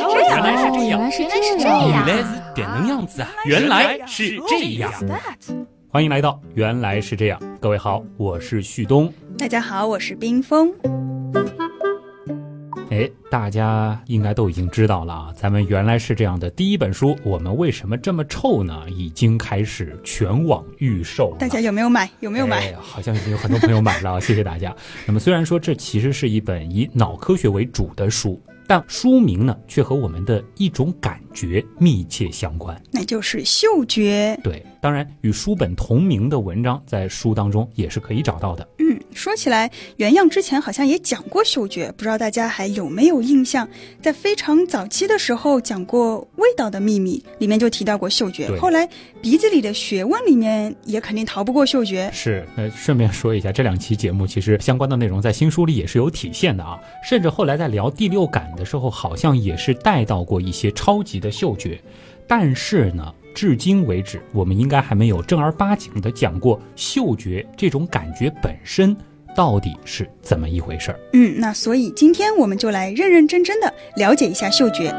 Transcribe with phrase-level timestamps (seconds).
[0.00, 1.26] 是这样，原来是这样，原来是
[1.58, 3.28] 这样，原来是这能样子啊！
[3.44, 4.90] 原来是这样。
[5.88, 9.12] 欢迎来到《原来是这样》，各位好，我是旭东。
[9.36, 10.72] 大家好，我是冰峰。
[12.90, 18.84] 哎，大家应该都已经知道了啊，咱们原来是这样的第一本书，我们为什么这么臭呢？
[18.88, 21.36] 已经开始全网预售了。
[21.38, 22.08] 大家有没有买？
[22.20, 22.56] 有没有买？
[22.68, 24.74] 哎、好像已经有很多朋友买了，谢谢大家。
[25.06, 34.38] 那么虽然说这其实是一本以脑科学为主的书，但书名呢却和我们的一种感觉密切相关，那就是嗅觉。
[34.44, 38.64] 对，当然与书本同名的文章在书当中也是可以找到的。
[39.10, 43.68] 嗯，说起来，原样之前好像也讲过嗅觉，不知道大家还有没有印象？
[44.00, 48.48] 在非常早期的时候讲过《味道的秘密》，里面就提到过嗅觉。
[48.58, 48.88] 后来
[49.20, 52.10] 鼻子里的学问里面也肯定逃不过嗅觉。
[52.12, 56.78] 是，那，顺便说一下，这两期节目其实相关的内容在新书里也是有体现的啊。
[57.02, 61.80] 甚至后来在聊第六感的时候，好像也是带到过一些超级的嗅觉。
[62.26, 68.96] 但是呢，至今为止，我们应该还没有正儿八经的讲过嗅觉这种感觉本身
[69.36, 71.00] 到底是怎么一回事儿。
[71.12, 74.94] 嗯，那所以今天我们就来认认真真的了解一下嗅觉。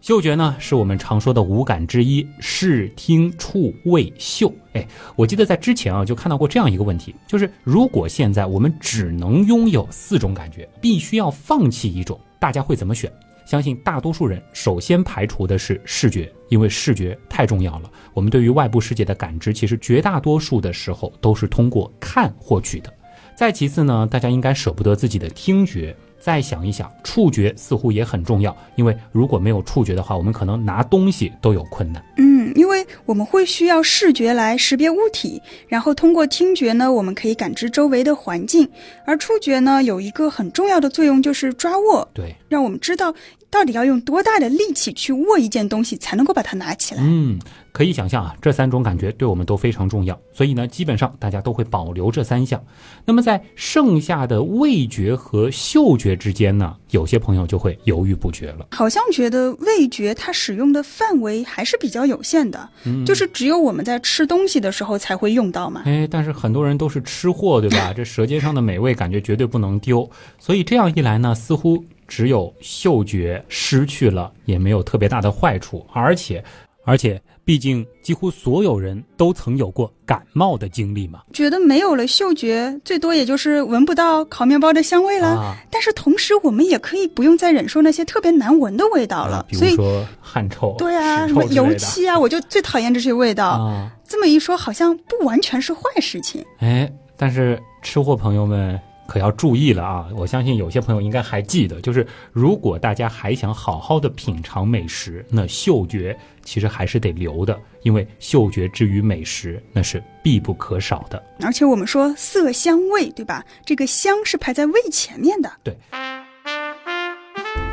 [0.00, 4.54] 嗅觉呢，是我们常说的五感之一，视听触味嗅。
[4.74, 13.10] 哎，我记得在之前啊，就看到过这样一个问题，就是如果现在我们只能拥有四种感觉，必须要放弃一种，大家会怎么选？
[13.46, 17.90] 相信大多数人首先排除的是视觉，因为视觉太重要了。
[18.12, 22.92] 我们对于外部世界的感知，其实绝大多数的时候都是通过看获取的。
[23.36, 25.96] 再其次呢，大家应该舍不得自己的听觉。
[26.18, 32.02] 再想一想，触觉似乎也很重要，因为如果没有触觉的话，我们可能拿东西都有困难。
[32.16, 38.68] 嗯，因为我们会需要视觉来识别物体，然后通过听觉呢，我们可以感知周围的环境，
[39.04, 43.14] 而触觉呢，有一个很重要的作用，就是抓握，对，让我们知道
[43.50, 47.02] 到底要用多大的力气去握一件东西，才能够把它拿起来。
[47.02, 47.38] 嗯，
[47.76, 52.58] 可以想象啊，这三种感觉对我们都非常重要，所以呢，基本上大家都会保留这三项。
[53.04, 58.68] 那么在剩下的味觉和嗅觉之间呢，有些朋友就会犹豫不决了。
[58.70, 65.82] 好像觉得味觉它使用的范围还是比较有限的，嗯、就是只有我们在吃东西的时候才会用到嘛。
[65.84, 67.92] 哎，但是很多人都是吃货，对吧？
[67.92, 76.42] 这舌尖上的美味感觉绝对不能丢，所以这样一来呢，似乎只有嗅觉失去了也没有特别大的坏处，而且，
[76.86, 77.20] 而且。
[77.46, 81.22] 毕竟，几乎所有人都曾有过感冒的经历嘛。
[81.32, 85.28] 觉得没有了嗅觉，最多也就是闻不到烤面包的香味了。
[85.28, 89.36] 啊、但是同时，我们也可以不用再忍受那些特别难闻的味道了。
[89.36, 93.46] 啊、比如说汗臭，对啊，什么油漆啊，我就最讨厌这些味道。
[93.46, 96.44] 啊、这么一说，好像不完全是坏事情。
[96.58, 98.76] 哎，但是吃货朋友们。
[99.08, 100.08] 可要注意了啊！
[100.16, 111.22] 我相信有些朋友应该还记得，就是如果大家还想好好的品尝美食，那嗅觉其实还是得留的，因为嗅觉之于美食那是必不可少的。
[111.40, 113.44] 而且我们说色香味，对吧？
[113.66, 115.52] 这个香是排在味前面的。
[115.64, 115.76] 对。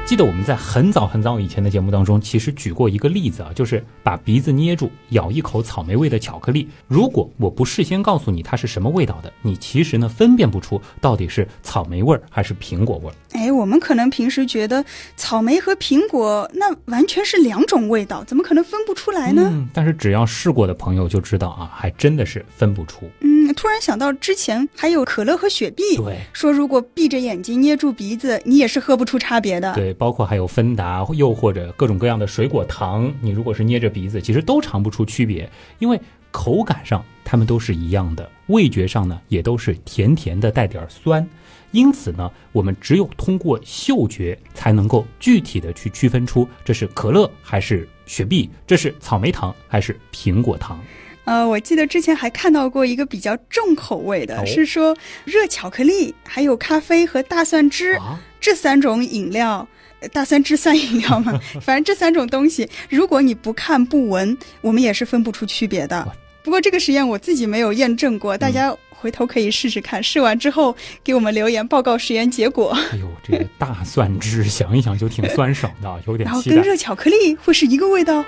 [0.06, 6.68] 记得我们在很早很早以前的节目当中，其实举过一个例子啊，就是把鼻子捏住，咬一口草莓味的巧克力。
[6.88, 13.16] 如果我不事先告诉你它是什么味道的，你其实呢分辨不出到底是草莓味儿还是苹果味儿。
[13.34, 14.84] 哎，我们可能平时觉得
[15.16, 19.50] 草莓和苹果那完全是两种味道，怎么可能分不出来呢？
[19.52, 23.10] 嗯，但是只要试过的朋友就知道啊，还真的是分不出。
[23.22, 29.74] 嗯，突然想到之前还有可乐和雪碧，对，说如果闭着眼睛捏住鼻子，你也是喝不出差别的。
[29.74, 29.94] 对。
[29.94, 35.50] 包括还有芬达，又或者各种各样的水果糖，你如果是捏着鼻子，其实都尝不出区别，
[35.80, 36.00] 因为
[36.30, 41.26] 口感上它们都是一样的，味觉上呢也都是甜甜的，带点酸。
[41.74, 50.80] 因此呢，我们只有通过嗅觉才能够具体的去区分出这是可乐还是雪碧，这是草莓糖还是苹果糖。
[51.26, 54.96] 呃，我记得之前还看到过一个比较重口味的，哦、是说
[55.26, 59.68] 热巧克力、还有咖啡和大蒜汁、啊、这三种饮料。
[60.12, 61.40] 大蒜汁算饮料吗？
[61.64, 66.06] 反正这三种东西，如果你不看不闻，我们也是分不出区别的。
[66.44, 70.02] 不过这个实验我自己没有验证过，大家回头可以试试看。
[70.02, 70.74] 试完之后
[71.04, 72.70] 给我们留言报告实验结果。
[72.90, 78.24] 哎呦，这个大蒜汁想一想就挺酸爽的，有点 然后跟热巧克力会是一个味道。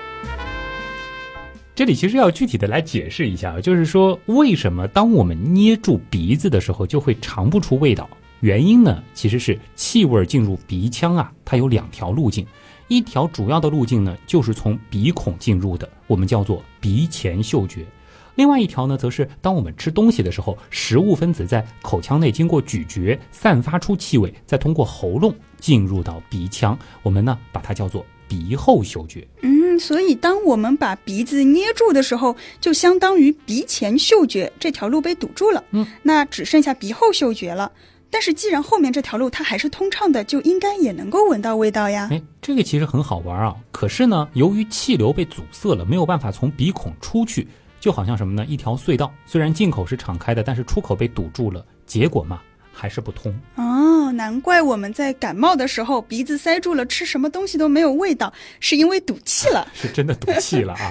[1.74, 8.06] 这里其实要具体的来解释一下，就是说为什么当我们捏住鼻子的时候就会尝不出味道？
[8.40, 12.46] 原因呢，其实是气味进入鼻腔啊，它有两条路径。
[12.88, 17.80] 一条主要的路径呢，就是从鼻孔进入的，我们叫做鼻前嗅觉；
[18.36, 29.26] 另外一条呢，则是当我们吃东西的时候，食物分子在口腔内经过咀嚼，散发出气味，再通过喉咙进入到鼻腔，我们呢把它叫做鼻后嗅觉。
[29.40, 35.64] 嗯，所以当我们把鼻子捏住的时候，就相当于鼻前嗅觉这条路被堵住了。
[35.70, 37.72] 嗯，那只剩下鼻后嗅觉了。
[38.08, 42.08] 但是既然后面这条路它还是通畅的，就应该也能够闻到味道呀。
[42.12, 43.56] 哎，这个其实很好玩啊。
[43.72, 47.48] 可是呢，由于气流被阻塞了，没有办法从鼻孔出去。
[47.86, 48.44] 就好像什么呢？
[48.46, 52.42] 一条隧道，虽然进口是敞开的，但是出口被堵住了，结果嘛，
[52.72, 53.32] 还是不通。
[53.54, 59.68] 哦，难怪我们在感冒的时候鼻子塞住了，吃什么东西都没有味道，是因为堵气了。
[59.72, 60.90] 是真的堵气了啊！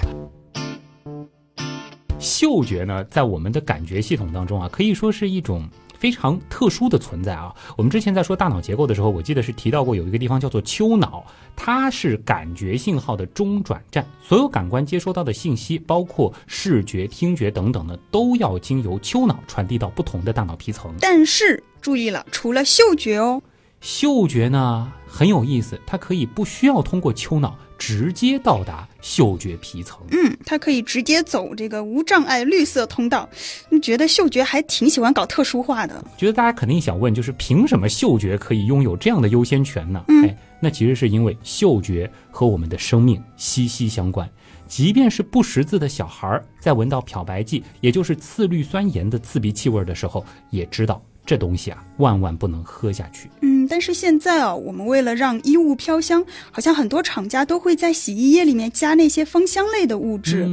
[2.18, 5.68] 嗅觉呢，在我们的感觉系统当中啊，可以说是一种。
[5.98, 7.54] 非常特殊的存在啊！
[7.76, 11.24] 我们之前在说大脑结构的时候，我记得是提到过有一个地方叫做丘脑，
[11.56, 20.94] 它是感觉信号的中转站，所有感官接收到的信息，包括视觉、听觉等等呢，都要经由丘脑传递到不同的大脑皮层。
[21.00, 23.42] 但是注意了，除了嗅觉哦，
[23.80, 27.56] 嗅觉呢很有意思，它可以不需要通过丘脑。
[27.78, 33.28] 直接到达嗅觉皮层，嗯，它可以直接走这个无障碍绿色通道。
[33.68, 36.04] 你觉得嗅觉还挺喜欢搞特殊化的？
[36.16, 40.04] 觉得大家肯定想问，就是凭什么嗅觉可以拥有这样的优先权呢？
[40.08, 44.28] 哎，那其实是因为嗅觉和我们的生命息息相关。
[44.66, 51.00] 即便是不识字的小孩，在闻到漂白剂，也就是次氯酸盐的刺鼻气味的时候，也知道。
[51.26, 53.28] 这东西啊，万万不能喝下去。
[53.40, 60.48] 嗯，但是现在啊，我们为了让衣物飘香，好像很多厂家都会在洗衣液里面加那些芳香类的物质。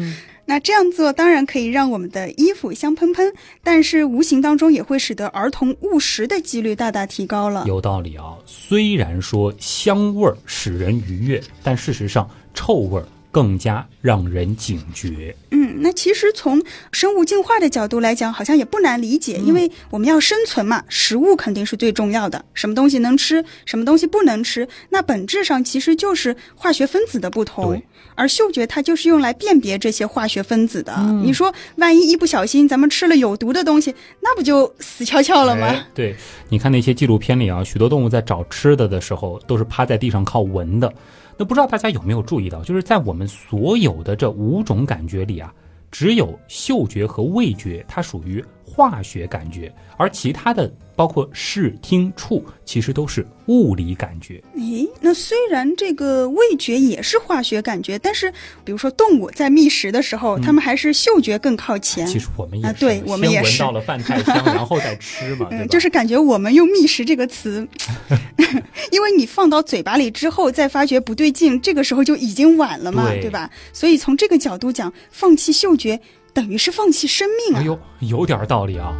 [0.45, 3.33] 那这样做当然可以让我们的衣服香喷喷，
[3.63, 7.63] 但是无形当中也会使得儿童误食的几率大大提高了。
[7.65, 13.07] 有道理啊，虽然说香味儿使人愉悦，但事实上臭味儿。
[13.33, 15.35] 更加让人警觉。
[15.49, 22.45] 嗯，那其实从生物进化的角度来讲，好像也不难理解，因为我们要生存嘛，食物肯定是最重要的。
[22.53, 27.81] 什么东西能吃，什么东西不能吃，那本质上其实就是化学分子的不同。
[28.15, 30.95] 而嗅觉它就是用来辨别这些化学分子的。
[31.23, 35.87] 你说，万一一不小心咱们吃了有毒的东西，那不就死翘翘了吗？
[35.95, 36.15] 对，
[36.49, 40.93] 你看那些纪录片里啊，许多动物在找吃的的时候，都是趴在地上靠闻的。
[41.37, 45.53] 那不知道大家有没有注意到，就是在我们所有的这五种感觉里啊，
[45.91, 48.43] 只有嗅觉和味觉，它属于。
[48.65, 54.41] 化学感觉，而其他的包括视听触，其实都是物理感觉。
[54.55, 58.31] 诶，那虽然这个味觉也是化学感觉，但是
[58.63, 62.05] 比如说动物在觅食的时候，它们还是嗅觉更靠前。
[62.05, 67.67] 其实我们也啊，对我们也是闻到了饭菜香， 然后再吃嘛，嗯，就是感觉我们用觅食这个词，
[68.91, 73.49] 因为你放到嘴巴里之后再发觉不对劲，这个时候就已经晚了嘛，对吧？
[73.73, 75.99] 所以从这个角度讲，放弃嗅觉。
[76.33, 77.59] 等于是放弃生命啊！
[77.59, 78.91] 哎呦，有点道理啊。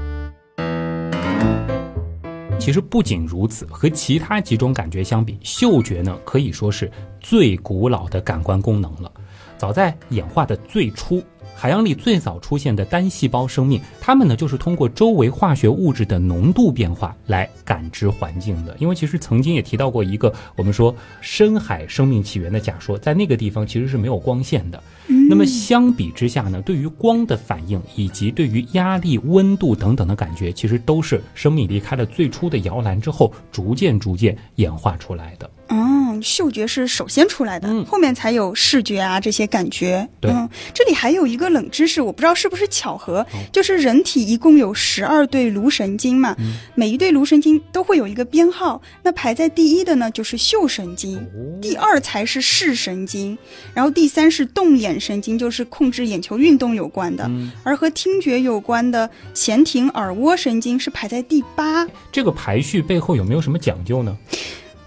[2.64, 6.90] 其实不仅如此，和其他几种感觉相比，嗅觉呢可以说是
[7.20, 9.12] 最古老的感官功能了。
[9.58, 11.22] 早在演化的最初。
[11.56, 18.76] 海洋里最早出现的单细胞生命，它们呢就是通过周围化学物质的浓度变化来感知环境的。
[18.80, 24.82] 因为其实曾经也提到过一个我们说深海生命起源的假说，在那个地方其实是没有光线的。
[25.30, 35.50] 那么相比之下呢，对于光的反应以及对于压力、温度等等的感觉，其实都是生命离开了最初的摇篮之后，逐渐逐渐演化出来的。
[35.70, 40.08] 嗯，嗅觉是首先出来的，后面才有视觉啊这些感觉。
[40.22, 46.36] 嗯，这里还有一个冷知识，我不知道是不是巧合，就是人体一共有十二对颅神经嘛，
[46.76, 48.80] 每一对颅神经都会有一个编号。
[49.02, 51.26] 那排在第一的呢，就是嗅神经，
[51.62, 53.36] 第二才是视神经，
[53.74, 57.30] 然后第三是动眼神经，就是控制眼球运动有关的。
[57.64, 61.88] 而和听觉有关的前庭耳蜗神经是排在第八。
[62.12, 64.18] 这个排序背后有没有什么讲究呢？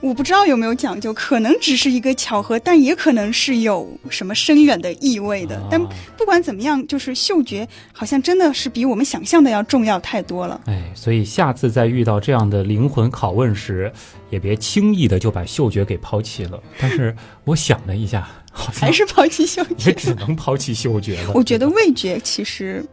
[0.00, 5.60] 我不知道有没有讲究，可能只是一个巧合，但也可能是有什么深远的意味的。
[5.70, 5.82] 但
[6.16, 10.60] 不管怎么样，就是嗅觉好像真的是比我们想象的要重要太多了。
[10.66, 13.90] 哎，所以下次再遇到这样的灵魂拷问时，
[14.30, 16.62] 也别轻易的就把嗅觉给抛弃了。
[16.78, 21.32] 但是我想了一下，好像还是抛弃嗅觉，也只能抛弃嗅觉了。
[21.34, 22.84] 我觉得味觉其实。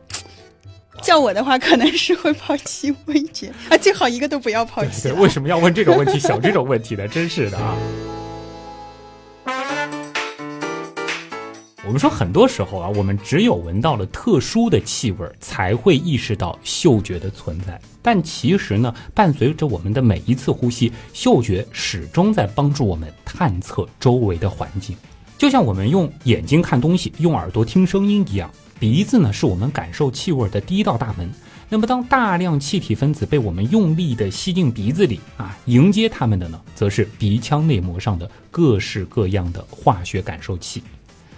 [1.01, 5.11] 叫我的话，可能是会抛弃味觉啊，最好一个都不要抛弃。
[5.13, 6.19] 为什么要问这种问题？
[6.19, 7.07] 想这种问题呢？
[7.07, 7.75] 真是的啊！
[11.85, 17.79] 我们说，很多时候啊，我们只有闻到了特殊的气味，才会意识到嗅觉的存在。
[18.01, 24.95] 但其实呢，伴随着我们的每一次呼吸，嗅觉始终在帮助我们探测周围的环境，
[25.37, 28.49] 就像我们用眼睛看东西，用耳朵听声音一样。
[28.83, 31.25] 鼻子呢是我们感受气味的第一道大门。
[31.69, 40.83] 那么，当大量气体分子被我们用力的吸进鼻子里啊，迎接它们的呢，则是鼻腔内膜上的各式各样的化学感受器。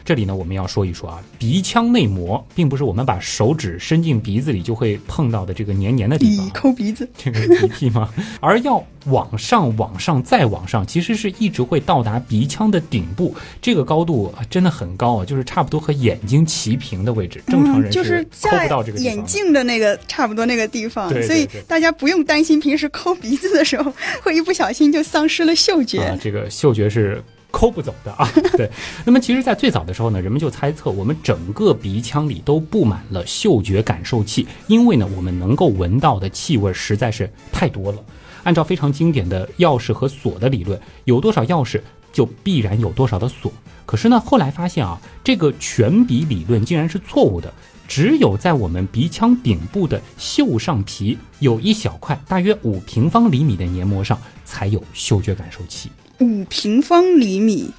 [0.06, 8.08] 这里呢，我们要说一说啊，鼻腔内膜并不是我们把手指伸进鼻子里就会碰到的这个黏黏的地方，抠鼻子，这个鼻涕吗？
[8.40, 26.04] 而要往上、往上再往上，其实是一直会到达鼻腔的顶部，这个高度真的很高啊，就是差不多和眼睛齐平的位置，正常人是抠不到这个眼镜的那个差不多那个地方，所以大家不用担心平时抠鼻子的时候会一不小心就丧失了嗅觉。
[26.04, 27.24] 啊，这个嗅觉是。
[27.56, 28.70] 抠不走的啊， 对。
[29.06, 38.00] 那么其实，在最早的时候呢，人们就猜测，我们整个鼻腔里都布满了嗅觉感受器，因为呢，我们能够闻到的气味实在是太多了。
[38.44, 41.80] 按照非常经典的钥匙和锁的理论，有多少钥匙
[42.12, 43.50] 就必然有多少的锁。
[43.86, 47.54] 可是呢，后来发现啊，这个全鼻理论竟然是错误的。
[47.88, 55.90] 只有在我们鼻腔顶部的嗅上皮有一小块大约五平方厘米的黏膜上，才有嗅觉感受器。
[56.20, 57.72] 五平方厘米，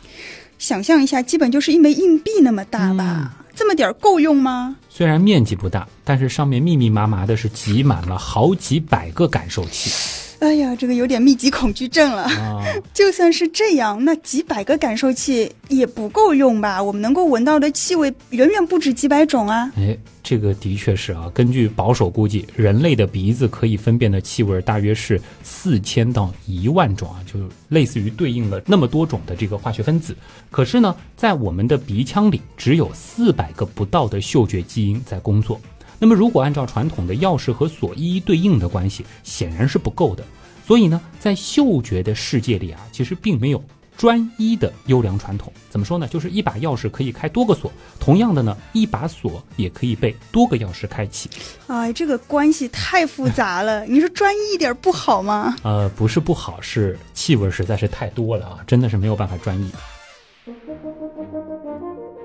[0.58, 3.44] 想象一下，基本就是一枚硬币那么大吧？
[3.54, 4.76] 这么点儿够用吗？
[4.90, 9.90] 虽然面积不大，但是上面密密麻麻的是挤满了好几百个感受器。
[10.38, 12.28] 哎呀，这个有点密集恐惧症了。
[12.92, 16.82] 就算是这样，那几百个感受器也不够用吧？
[16.82, 19.72] 我们能够闻到的气味远远不止几百种啊！
[19.76, 21.30] 哎，这个的确是啊。
[21.32, 30.14] 根据保守估计，人类的鼻子可以分辨的气味大约是四千到一万种啊，就类似于对应了那么多种的这个化学分子。
[30.50, 35.58] 可是呢，在我们的鼻腔里，只有四百个不到的嗅觉基因在工作。
[35.98, 40.24] 那么，如果按照传统的钥匙和锁一一对应的关系，显然是不够的。
[40.66, 43.62] 所以呢，在嗅觉的世界里啊，其实并没有
[43.96, 45.52] 专一的优良传统。
[45.70, 46.08] 怎么说呢？
[46.08, 51.30] 就是一把钥匙可以开多个锁，同样的呢，一把锁也可以被多个钥匙开启。
[51.68, 53.86] 哎，这个关系太复杂了。
[53.88, 55.56] 你说专一一点不好吗？
[55.62, 59.70] 呃，不是不好，是气味实在是太多了啊，真的是没有办法专一。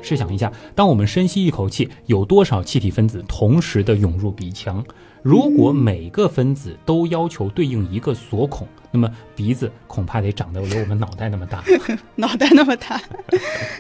[0.02, 4.84] 试想一下，当我们深吸一口气，有多少气体分子同时的涌入鼻腔？
[5.22, 11.64] 如果每个分子都要求对应一个锁孔，那么鼻子恐怕得长得有我们脑袋那么大。
[12.16, 13.02] 脑袋那么大，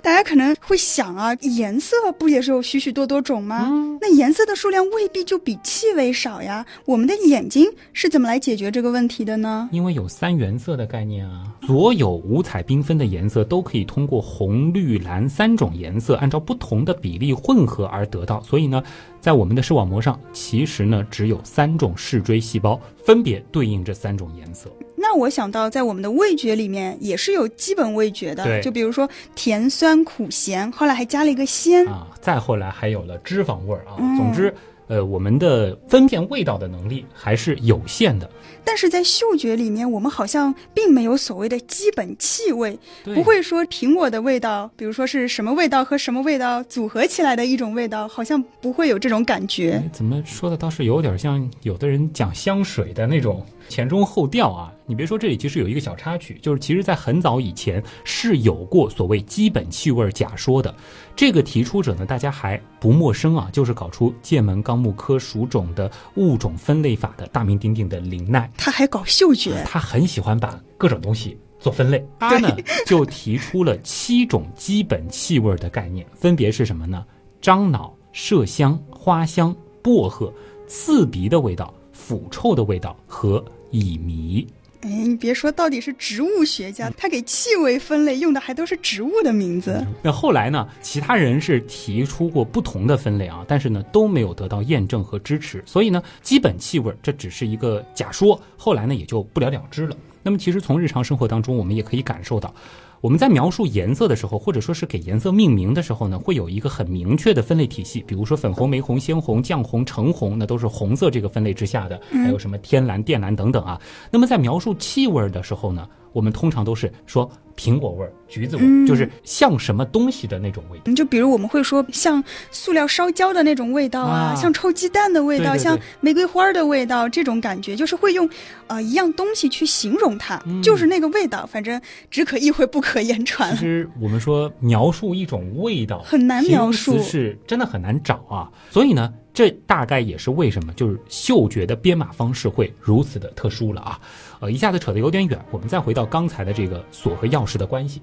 [0.01, 3.70] 大家可能会想啊，颜色不也是有许许多多种吗？
[4.00, 6.65] 那颜色的数量未必就比气味少呀。
[6.86, 9.70] 我们的眼睛是怎么来解决这个问题的呢？
[9.72, 18.41] 因为有三原色的概念啊，所有五彩缤纷的颜色都可以通过红、绿、蓝三种颜色按照不同的比例混合而得到。
[18.41, 18.82] 所以呢。
[19.22, 24.68] 在我们的视网膜上，其实呢只有三种视锥细胞，分别对应这三种颜色。
[25.01, 33.98] 那我想到，在我们的味觉里面也是有基本味觉的，就比如说甜、酸、苦、咸，后来还加了一个鲜啊，再后来还有了脂肪味儿啊。
[34.15, 34.53] 总之。
[34.88, 38.29] 呃，我们的分辨味道的能力还是有限的，
[38.62, 49.81] 但是在嗅觉里面，我们好像并没有所谓的基本气味，不会说苹果的味道，比如说是什么味道和什么味道组合起来的一种味道，好像不会有这种感觉。
[49.93, 53.46] 怎么说的倒是有点像有的人讲香水的那种。
[53.70, 60.74] 前中后调啊，你别说，这里其实有一个小插曲，就是其实在很早以前是有过所谓基本气味假说的。
[61.15, 68.51] 这个提出者呢，大家还不陌生啊，就是搞出剑门纲目科属种的物种分类法的大名鼎鼎的林奈。
[68.58, 72.06] 他还搞嗅觉，他很喜欢把各种东西做分类。
[72.20, 77.06] 他呢就提出了七种基本气味的概念，分别是什么呢？
[77.41, 80.34] 樟脑、麝香、花香、薄荷、
[80.68, 81.74] 刺鼻的味道、
[82.08, 83.43] 腐臭的味道和。
[83.74, 84.46] 乙醚，
[84.81, 89.81] 哎，你别说，到底是植物学家，他给气味分类用的还都是植物的名字。
[90.03, 90.67] 那后来呢？
[90.81, 99.96] 其他人是提出过不同的分类啊，但是呢都没有得到验证和支持，所以呢，基本气味这只是一个假说，后来呢也就不了了之了。
[100.22, 102.53] 那么其实从日常生活当中，我们也可以感受到。
[103.01, 108.03] 我们在描述颜色的时候，或者说是给颜色命名的时候呢，会有一个很明确的分类体系。
[108.08, 112.00] 比如说粉红、玫红、鲜红、绛红、橙红，那都是红色这个分类之下的。
[112.12, 113.81] 还有什么天蓝、靛蓝等等啊。
[114.12, 115.88] 那么在描述气味的时候呢？
[116.13, 120.94] 我们通常都是说苹果味儿、橘子味儿，就是像什么东西的那种味道。
[120.94, 128.30] 就比如我们会说像塑料烧焦的那种味道啊，像臭鸡蛋的味道，像玫瑰花的味道，这种感觉就是会用
[128.68, 133.51] 呃一样东西去形容它，就是那个味道，反正只可意会不可言传。
[133.51, 138.50] 其实我们说描述一种味道很难描述，是真的很难找啊。
[138.70, 139.13] 所以呢。
[139.34, 144.00] 这大概也是为什么，就是嗅觉的编码方式会如此的特殊了啊！
[144.42, 148.02] 呃，一下子扯得有点远，我们再回到刚才的这个锁和钥匙的关系。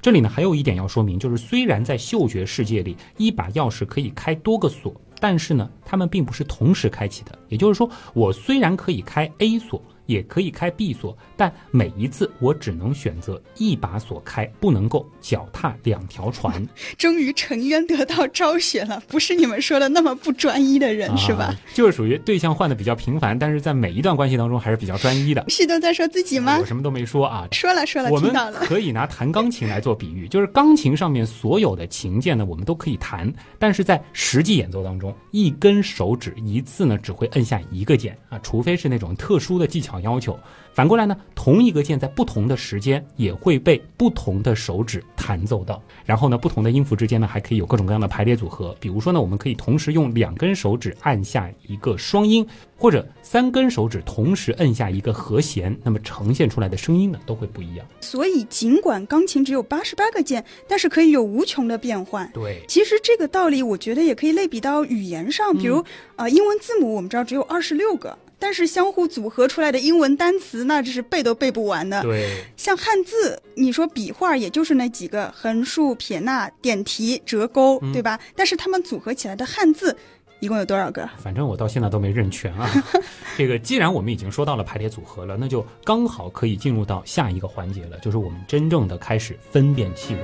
[0.00, 7.38] 这里呢还有一点要说明，就是虽然在嗅觉世界里，一把钥匙可以开多个锁，但是呢，它们并不是同时开启的。
[7.48, 9.82] 也就是说，我虽然可以开 A 锁。
[10.04, 16.68] 也可以开 B 锁，但每一次我只能选择一把锁开，不能够脚踏两条船。
[16.98, 21.54] 终于沉冤得到昭雪了，不是你们说的那么不专一的人，是吧？
[21.72, 25.42] 就是属于对象换的比较频繁，但是在每一段关系当中还是比较专一的。
[25.48, 26.58] 是都在说自己吗？
[26.60, 27.48] 我什么都没说啊。
[27.52, 28.60] 说了说了，我们到了。
[28.64, 40.38] 可以拿弹钢琴来做比喻，就是钢琴上面所有的琴键呢，我们都可以弹，但是在实际演奏当中，一根手指一次呢只会摁下一个键啊，除非是那种特殊的技巧要求。
[40.74, 45.82] 反过来呢，同一个键在不同的时间也会被不同的手指弹奏到。
[46.04, 48.74] 然后呢，不同的音符之间呢，还可以有各种各样的排列组合。
[48.80, 57.86] 比如说呢，我们可以同时用两根手指按下一个双音，或者三根手指同时摁下一个和弦，那么呈现出来的声音呢，都会不一样。
[58.00, 62.30] 所以，尽管钢琴只有八十八个键，但是可以有无穷的变换。
[62.32, 65.54] 对，其实这个道理，我觉得也可以类比到语言上。
[65.56, 65.84] 比如，
[66.16, 68.16] 呃，英文字母我们知道只有二十六个。
[68.42, 72.02] 但是相互组合出来的英文单词，那这是背都背不完的。
[72.02, 78.18] 对，像汉字，你说笔画也就是那几个横竖撇捺点提折钩，对吧？
[78.34, 79.96] 但是它们组合起来的汉字，
[80.40, 81.08] 一共有多少个？
[81.22, 82.68] 反正我到现在都没认全啊。
[83.38, 90.20] 这个既然我们已经说到了排列组合了，那就刚好可以进入到下一个环节了，就是我们真正的开始分辨气味。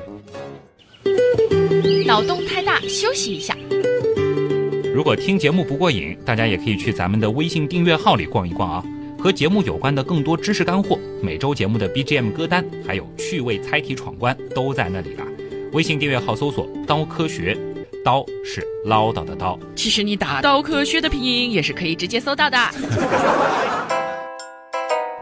[2.04, 3.56] 脑洞太大，休息一下。
[4.98, 8.84] 如果听节目不过瘾，大家也可以去咱们的微信订阅号里逛一逛啊，
[9.16, 15.24] 和节目有关的更多知识干货、每周节目的 BGM 歌单，还有趣味猜题闯关都在那里了。
[15.72, 17.56] 微信订阅号搜索“刀科学”，
[18.04, 19.56] 刀是唠叨的刀。
[19.76, 22.58] 其实你打“刀科学”的拼音也是可以直接搜到的。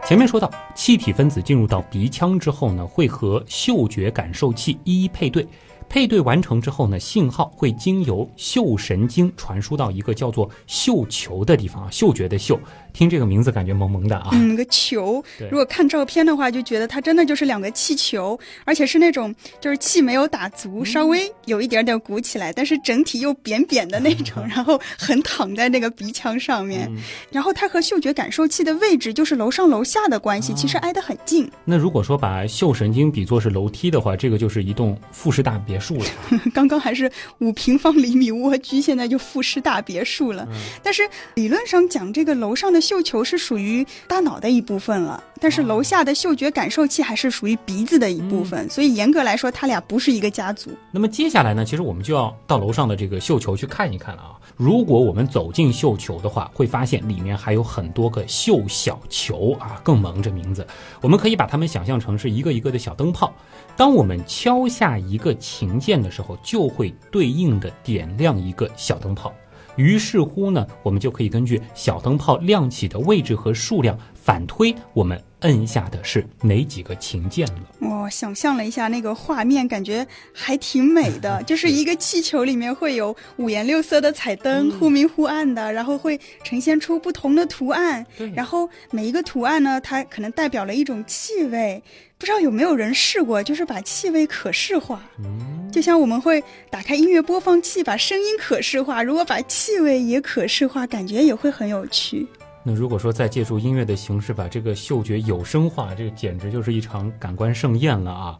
[0.07, 5.45] 前面说到，气体分子进入到鼻腔之后呢，会和嗅觉感受器一一配对。
[5.89, 12.59] 配对完成之后呢，信号会经由嗅神经传输到一个叫做嗅球的地方啊，嗅觉的嗅。
[12.97, 15.23] 听这个名字感觉萌萌的啊，嗯，个球。
[15.51, 26.91] 如果看照片的话，就觉得它真的就是两个气球，而且是那种就是气没有打足，稍微有一点点鼓起来，但是整体又扁扁的那种， 然后横躺在那个鼻腔上面。
[27.31, 31.47] 然后它和嗅觉感受器的位置就是楼上楼下的关系，其实挨得很近。
[31.65, 36.05] 那如果说把嗅神经比作是楼梯的话，这个就是一栋复式大别墅了。
[36.51, 40.47] 刚刚还是五平方厘米蜗居，现在就复式大别墅了。
[40.81, 42.81] 但是理论上讲，这个楼上的。
[42.87, 50.71] 嗅球是属于大脑的一部分了，但是楼下的嗅觉感受器还是属于鼻子的一部分，所以严格来说，它俩不是一个家族。
[50.89, 54.31] 那么接下来呢，其实我们就要到楼上的这个嗅球去看一看了啊。
[54.55, 60.65] 如果我们走进绣球的话，会发现里面还有很多个绣小球啊，更萌这名字。
[61.01, 63.33] 我们可以把它们想象成是一个一个的小灯泡，
[63.75, 69.33] 当我们敲下一个琴键的时候，就会对应的点亮一个小灯泡。
[69.77, 77.61] 于是乎呢，我们就可以根据小灯泡亮起的位置和数量反推，我们摁下的是哪几个琴键了。
[77.79, 81.41] 我想象了一下那个画面，感觉还挺美的。
[81.47, 88.05] 就是一个气球里面会有五颜六色的彩灯，忽明忽暗的，然后会呈现出不同的图案。
[88.35, 91.81] 然后每一个图案呢，它可能代表了一种气味。
[92.17, 95.01] 不知道有没有人试过，就是把气味可视化。
[95.19, 102.27] 嗯，就像我们会打开音乐播放器，把声音可视化，如果把气味也可视化，感觉也会很有趣。
[102.69, 108.37] 那如果说再借助音乐的形式把这个嗅觉有声化，这个简直就是一场感官盛宴了啊！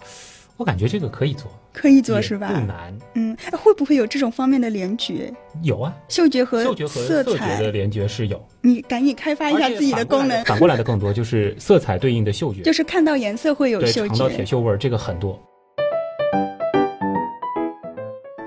[0.57, 2.49] 我感觉这个可以做，可以做是吧？
[2.49, 2.93] 不难。
[3.13, 5.33] 嗯，会不会有这种方面的联觉？
[5.63, 8.45] 有啊，嗅觉和嗅觉和色彩的联觉是有。
[8.59, 10.43] 你赶紧开发一下自己的功能。
[10.43, 15.41] 反过来的更多就是色彩对应的嗅觉，就是看到颜色会有嗅觉，尝到铁锈味儿，这个很多。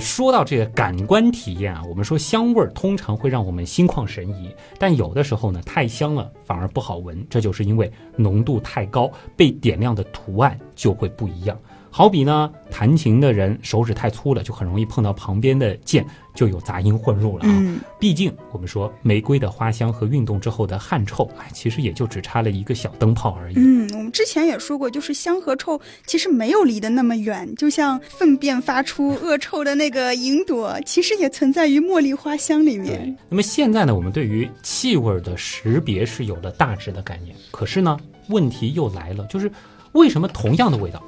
[0.00, 11.56] 说到这个感官体验啊，我们说香味儿通常会让我们心旷神怡，但有的时候呢，太香了反而不好闻，这就是因为浓度太高，被点亮的图案就会不一样。
[11.92, 17.80] 好比呢，弹琴的人手指太粗了，就很容易碰到旁边的键，就有杂音混入了啊。
[17.98, 23.54] 毕竟我们说玫瑰的花香和运动之后的汗臭，哎，其实也就只差了一个小灯泡而已。
[23.56, 33.16] 嗯，我们之前也说过，就是香和臭其实没有离得那么远，就像粪便发出恶臭的那个云朵，其实也存在于茉莉花香里面。
[33.28, 37.98] 那么现在呢，我们对于气味的识别是有了大致的概念，可是呢，
[38.28, 39.50] 问题又来了，就是
[39.92, 41.02] 为什么同样的味道？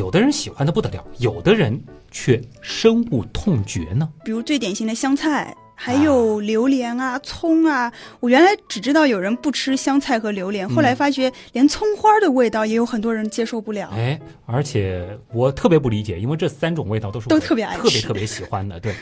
[0.00, 1.78] 有的人喜欢的不得了，有的人
[2.10, 4.08] 却深恶痛绝呢。
[4.24, 5.54] 比如最典型的香菜。
[5.82, 7.90] 还有榴莲啊、葱啊。
[8.20, 13.88] 我原来只知道有人不吃香菜和榴莲，后来发觉连葱花的味道也有很多人接受不了。
[13.94, 18.78] 哎，而且我特别不理解，因为这三种味道都是我都特别爱吃特别特别喜欢的。
[18.78, 18.94] 对，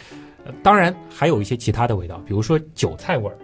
[0.44, 3.36] 呃当然还有一些其他的味道，比如说韭菜味儿。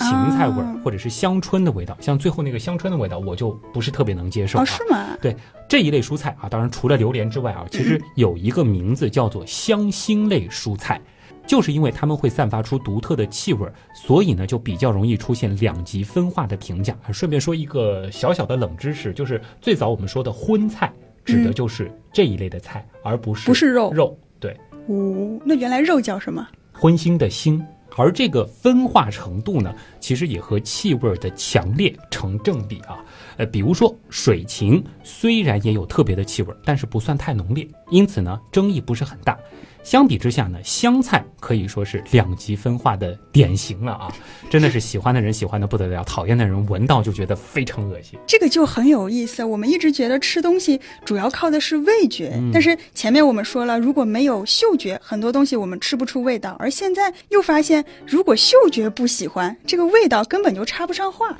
[0.00, 4.62] 芹菜味儿啊，或者是香椿的味道，像最后那个香椿的味道，我就不是特别能接受啊。
[4.62, 5.16] 哦，是吗？
[5.20, 5.36] 对
[5.68, 11.00] 这一类蔬菜啊，当然除了榴莲之外啊，其实有一个名字叫做香辛类蔬菜，
[11.46, 16.96] 就是因为它们会散发出独特的气味儿，所以呢就比较容易出现两极分化的评价。
[17.06, 20.92] 啊顺便说一个小小的冷知识，就是最早我们说的荤菜，
[21.24, 24.56] 指的嗯就是这一类的菜，而不是不是肉肉对。
[24.86, 26.46] 哦，那原来肉叫什么？
[26.72, 27.62] 荤腥的腥。
[27.96, 33.04] 而这个分化程度呢，其实也和气味的强烈成正比啊。
[33.36, 39.38] 呃，比如说水芹，虽然也有特别的气味，但是不算太浓烈，因此呢，争议不是很大。
[39.82, 44.12] 相比之下呢，香菜可以说是两极分化的典型了啊！
[44.48, 48.18] 真的是喜欢的人喜欢的不得了，讨厌的人闻到就觉得非常恶心。
[48.26, 49.42] 这个就很有意思。
[49.42, 56.56] 我们一直觉得吃东西主要靠的是味觉，嗯但是前面我们说了，如果没有嗅觉，很多东西我们吃不出味道。
[56.58, 61.36] 而现在又发现，如果嗅觉不喜欢，这个味道根本就插不上话。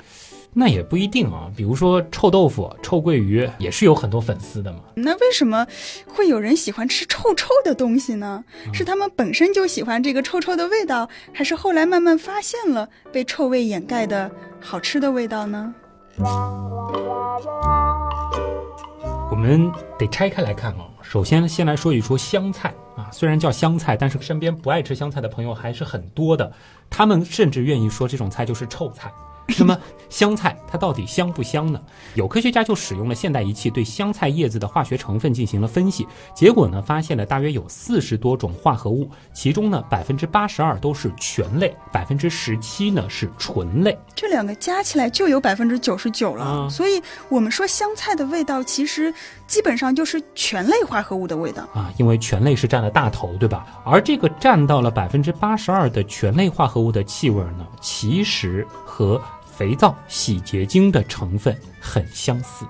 [0.53, 4.79] 那也不一定啊，比如说臭豆腐、臭鳜鱼也是有很多粉丝的嘛。
[4.95, 5.65] 那为什么
[6.05, 8.43] 会有人喜欢吃臭臭的东西呢？
[8.73, 15.73] 是他们本身就喜欢这个臭臭的味道，还是后来慢慢发现了被臭味掩盖的好吃的味道呢？
[19.31, 20.85] 我们得拆开来看啊。
[21.01, 26.51] 首先，先来说一说香菜啊，虽然叫香菜，但是身边不爱吃香菜的朋友还是很多的。
[26.89, 29.09] 他们甚至愿意说这种菜就是臭菜。
[29.59, 29.77] 那么
[30.09, 31.79] 香菜它到底香不香呢？
[32.15, 43.97] 有科学家就使用了现代仪器对香菜叶子的化学成分进行了分析，结果呢发现了大约有四十多种化合物，其中呢百分之八十二都是醛类，百分之十七呢是醇类。
[44.15, 49.13] 这两个加起来就有百分之九十九了，啊所以我们说香菜的味道其实
[49.47, 51.63] 基本上就是醛类化合物的味道。
[51.73, 53.65] 啊，因为醛类是占了大头，对吧？
[53.85, 59.21] 而这个占到了百分之八十二的醛类化合物的气味呢，其实和
[59.61, 62.65] 肥皂、洗洁精的成分很相似。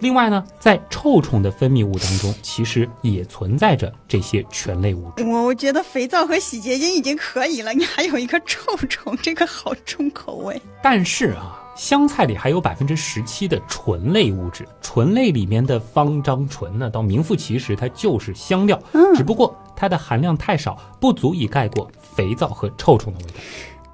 [0.00, 5.24] 另外呢，在臭虫的分泌物当中，其实也存在着这些醛类物质。
[5.24, 10.60] 我我觉得肥皂和洗洁精已经可以了，你还有一个臭虫，这个好重口味。
[10.82, 23.38] 但是啊，香菜里还有百分之十七的醇类物质，醇类里面的芳樟醇呢，到名副其实，它就是香料，嗯只不过它的含量太少，不足以盖过肥皂和臭虫的味道。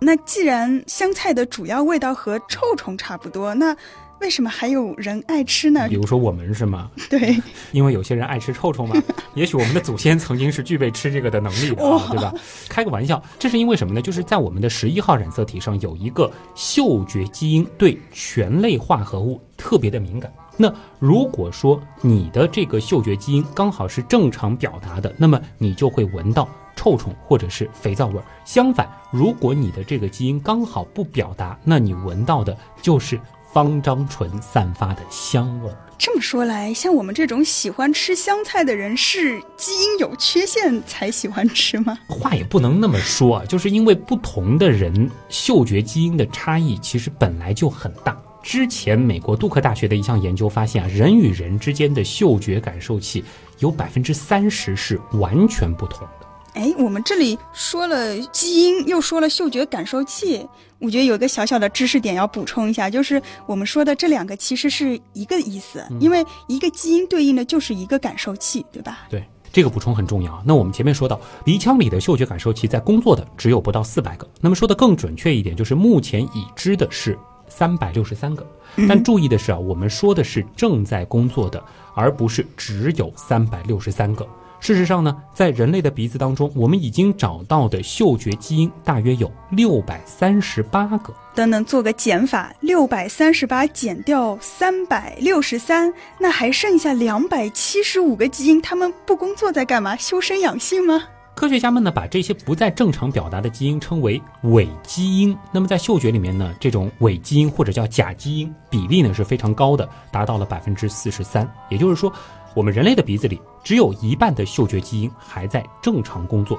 [0.04, 3.76] 那既然香菜的主要味道和臭虫差不多，那
[4.20, 5.94] 为什么还有人爱吃呢比？
[5.94, 6.90] 如说我们是吗？
[7.10, 7.36] 对，
[7.72, 9.00] 因为有些人爱吃臭虫嘛，
[9.34, 12.34] 也许我们的祖先曾经是具备吃这个的能力的、啊，对吧？
[12.68, 14.02] 开个玩笑，这是因为什么呢？
[14.02, 20.32] 就是在我们的十一号染色体上有一个嗅觉基因对醛类化合物特别的敏感。
[20.56, 28.24] 那如果说你的这个嗅觉基因刚好是正常表达的，那么你就会闻到臭虫或者是肥皂味儿。
[28.44, 33.20] 相反，如果你的这个基因刚好不表达，那你闻到的就是
[33.52, 35.76] 芳樟醇散发的香味儿。
[35.98, 41.96] 这么说来，像我们这种喜欢吃香菜的人，是基因有缺陷才喜欢吃吗？
[42.08, 48.20] 话也不能那么说啊，就是因为不同的人嗅觉基因的差异其实本来就很大。
[48.42, 53.22] 之前美国杜克大学的一项研究发现啊，人与人之间的嗅觉感受器
[53.60, 56.21] 有百分之三十是完全不同的。
[56.54, 60.46] 哎，我们这里说了基因，又说了嗅觉感受器，
[60.78, 69.06] 我觉得有一个小小的知识点要补充一下，就是我们说的这两个其实是一个意思，因为一个基因对应的就是一个感受器，对吧？
[69.08, 70.42] 对，这个补充很重要啊。
[70.44, 74.28] 那我们前面说到，鼻腔里的嗅觉感受器在工作的只有不到四百个。
[74.40, 78.46] 那么说的更准确一点，就是目前已知的是三百六十三个。
[78.88, 81.62] 但注意的是啊，我们说的是正在工作的，
[81.94, 84.26] 而不是只有三百六十三个。
[84.62, 91.12] 事实上呢，在人类的鼻子当中，我们已经找到的嗅觉基因大约有六百三十八个。
[91.34, 99.96] 等等，做个减法，六百三十八减掉三百六十三，那还剩下两百七十五个基因，他们不工作在干嘛？
[99.96, 101.02] 修身养性吗？
[101.34, 105.36] 科学家们呢，把这些不再正常表达的基因称为伪基因。
[105.50, 111.50] 那么在嗅觉里面呢，这种伪基因或者叫假基因比例呢是非常高的，达到了百分之四十三。
[111.68, 112.12] 也就是说，
[112.54, 116.58] 我们人类的鼻子里只有一半的嗅觉基因还在正常工作，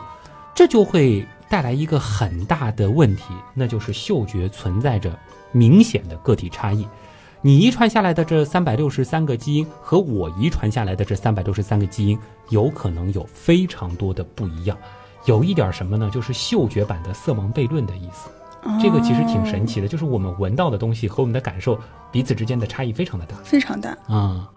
[0.55, 5.17] 这就会带来一个很大的问题，那就是嗅觉存在着
[5.51, 6.87] 明显的个体差异。
[7.41, 12.17] 你遗传下来的这三百六十三个基因和我遗传下来的这三百六十三个基因，
[12.49, 14.77] 有可能有非常多的不一样。
[15.25, 16.09] 有一点什么呢？
[16.09, 18.29] 就是嗅觉版的色盲悖论的意思。
[18.81, 21.77] 这个其实挺神奇的，就是我们闻到的东西和我们的感受
[22.13, 24.49] 彼此之间的差异非常的大，非常大啊。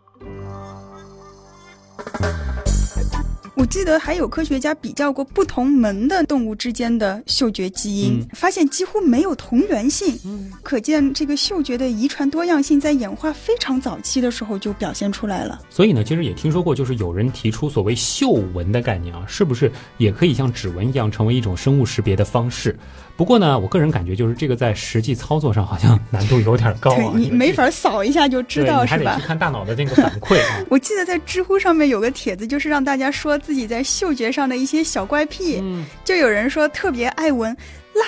[3.55, 10.15] 我记得还有科学家比较过不同门的动物之间的嗅觉基因，发现几乎没有同源性。
[10.27, 15.59] 嗯，可见这个嗅觉的遗传多样性在演化非常早期的时候就表现出来了。
[15.71, 22.79] 所以呢，其实也听说过，就是有人提出所谓嗅闻的概念啊，是不是也可以像指纹一样成为一种生物识别的方式？
[23.17, 29.13] 不过呢，我个人感觉就是这个在实际操作上好像难度有点高啊，你没法扫一下就知道是吧？
[29.13, 30.63] 还得去看大脑的那个反馈啊。
[30.69, 35.63] 我记得在知乎上面有个帖子，就是让大家说自己在嗅觉上的一些小怪癖，
[36.05, 37.57] 就有人说特别爱闻。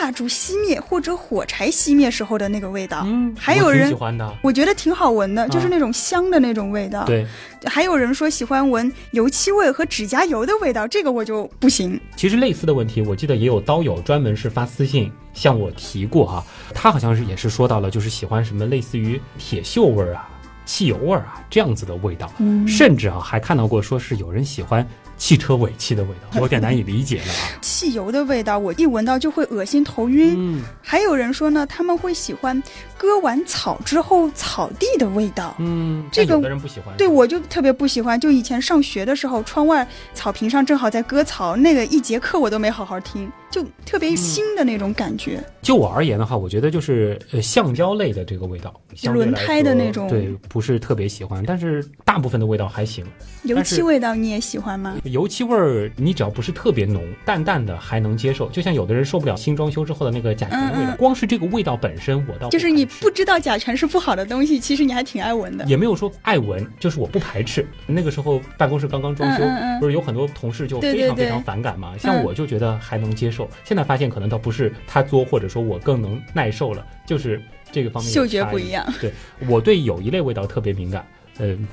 [0.01, 7.05] 蜡烛熄灭或者火柴熄灭时候的那个味道，嗯，还有人喜欢的，我觉得挺好闻的，就是那种香的那种味道。
[7.05, 7.27] 对，
[7.65, 11.99] 还有人说喜欢闻油漆味和指甲油的味道，这个我就不行。
[12.17, 20.29] 其实类似的问题，我记得也有刀友专门是发私信向我提过哈，他好像是也是说到了，就是喜欢什么类似于铁锈味儿啊、
[20.67, 24.87] 汽油味儿啊这样子的味道，嗯甚至啊还看到过说是有人喜欢。
[25.19, 27.59] 汽车尾气的味道 我有点难以理解了啊！
[27.61, 30.35] 汽油的味道，我一闻到就会恶心头晕。
[30.39, 32.63] 嗯，还有人说呢，他们会喜欢
[32.99, 35.55] 割完草之后草地的味道。
[35.59, 36.95] 嗯，这个有的人不喜欢。
[36.97, 38.19] 对，我就特别不喜欢。
[38.19, 45.43] 就以前上学的时候，窗外草坪上正好在割草，那个一节课我都没好好听，就特别腥的那种感觉。
[45.63, 48.75] 就我而言的话，我觉得就是呃橡胶类的这个味道，
[49.13, 51.45] 轮胎的那种，对，不是特别喜欢。
[51.47, 53.07] 但是大部分的味道还行。
[53.45, 54.97] 油漆味道你也喜欢吗？
[55.05, 58.49] 油漆味儿，你只要不是特别浓，淡淡的还能接受。
[58.49, 65.65] 就像有的人受不了新装修之后的那个甲醛味道，光是这个味道本身，我倒就是你不知道甲醛是不好的东西，其实你还挺爱闻的。
[65.67, 67.67] 也没有说爱闻，就是我不排斥。
[67.87, 69.45] 那个时候办公室刚刚装修，
[69.81, 71.97] 不是有很多同事就非常非常反感嘛？
[71.99, 73.49] 像我就觉得还能接受。
[73.65, 78.87] 现在发现可能倒不是他作，或者说我更能耐受了，就是这个方面嗅觉不一样。
[79.01, 79.13] 对
[79.47, 81.07] 我对有一类味道特别敏感，
[81.39, 81.67] 嗯。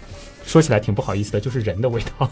[0.45, 2.29] 说起来挺不好意思的，就是人的味道。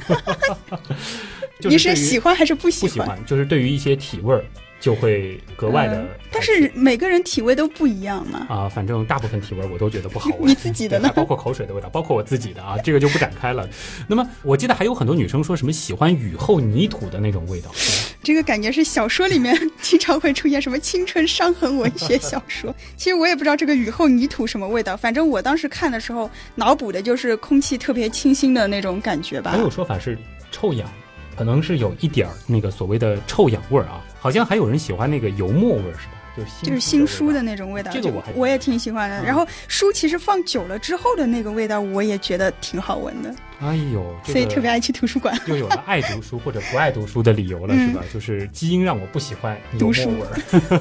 [1.62, 2.90] 你是喜欢还是不喜欢？
[2.90, 4.46] 不喜欢，就是对于一些体味儿
[4.84, 6.06] 就会格外的。
[6.30, 8.46] 但是每个人体味都不一样嘛。
[8.50, 10.42] 啊，反正大部分体味我都觉得不好闻。
[10.52, 11.10] 你自己的呢？
[11.16, 13.66] 包括口水的味道，包括我自己的啊，这个就不展开了。
[14.10, 17.72] 那么我记得还有很多女生说什么喜欢雨后泥土的那种味道。
[18.22, 22.76] 这个感觉是小说里面经常会出现什么青春伤痕文学小说。
[22.98, 29.52] 其实我也不知道这个雨后泥土什么味道，反正我当时看的时候脑补的就是空气特别清新的那种感觉吧。
[29.52, 30.18] 还有说法是
[30.52, 30.90] 臭氧，
[31.36, 34.02] 可能是有一点儿那个所谓的臭氧味儿啊。
[34.20, 36.14] 好像还有人喜欢那个油墨味儿，是吧？
[36.36, 39.24] 就就是新书的那种味道，这个我还我也挺喜欢的。
[39.24, 43.32] 然后书其实放久了之后的那个味道，我也觉得挺好闻的。
[43.60, 48.04] 哎呦，所以特别爱去图书馆，又有了爱读书或者不爱读书的理由了，是吧？
[48.12, 50.40] 就是基因让我不喜欢油墨味儿。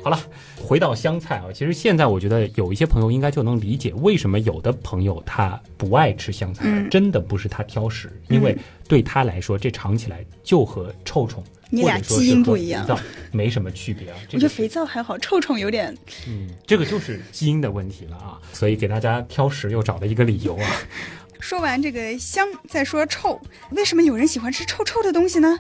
[0.04, 0.20] 好了，
[0.68, 8.54] 回到香菜啊，其实现在我觉得有一些朋友应该就能理解为什么有的朋友他不爱吃香菜，真的不是他挑食，因为
[8.86, 11.42] 对他来说这尝起来就和臭虫。
[11.70, 12.86] 你俩基因不一样，
[13.32, 14.18] 没什么区别啊。
[14.34, 15.96] 我觉得肥皂还好，臭虫有点。
[16.28, 18.38] 嗯，这个就是基因的问题了啊。
[18.52, 20.70] 所以给大家挑食又找了一个理由啊。
[21.40, 23.40] 说完这个香，再说臭。
[23.72, 25.58] 为什么有人喜欢吃臭臭的东西呢？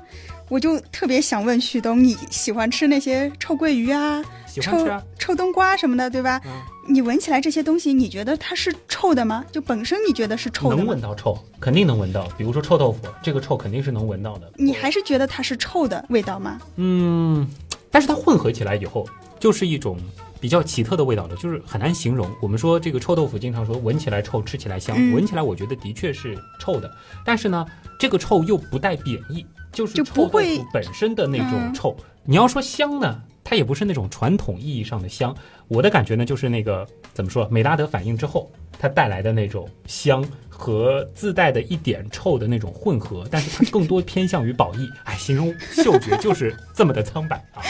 [0.50, 4.24] 我就特别想问旭东，你喜欢吃那些臭鳜鱼啊？
[4.62, 6.42] 臭臭冬瓜什么的，对吧？
[6.90, 9.44] 你闻起来这些东西，你觉得它是臭的吗？
[9.52, 10.76] 就本身你觉得是臭的？
[10.76, 12.28] 能闻到臭，肯定能闻到。
[12.38, 14.52] 比如说臭豆腐，这个臭肯定是能闻到的。
[14.56, 16.60] 你还是觉得它是臭的味道吗？
[16.78, 17.48] 嗯，
[17.92, 19.06] 但是它混合起来以后，
[19.40, 19.98] 就是一种
[20.40, 22.30] 比较奇特的味道了，就是很难形容。
[22.42, 24.96] 我们说这个臭豆腐，经常说闻起来臭，吃起来香。
[25.12, 26.90] 闻起来我觉得的确是臭的，
[27.26, 27.66] 但是呢，
[28.00, 31.96] 这个臭又不带贬义，就是臭豆腐本身的那种臭。
[32.24, 33.22] 你要说香呢？
[33.50, 35.34] 它也不是那种传统意义上的香，
[35.70, 40.22] 我的感觉呢，就是那个怎么说，美拉德反应之后，它带来的那种香。
[40.60, 44.90] 和自带的一点臭的那种混合，但是它更多偏向于褒义。
[45.04, 47.62] 哎，形容嗅觉就是这么的苍白啊！